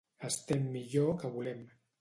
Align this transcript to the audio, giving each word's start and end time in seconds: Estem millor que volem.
Estem 0.29 0.65
millor 0.77 1.15
que 1.21 1.33
volem. 1.37 1.65